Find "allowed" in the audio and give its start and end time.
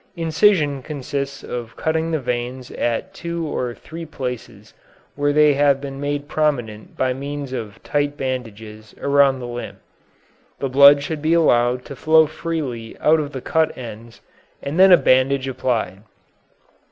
11.35-11.85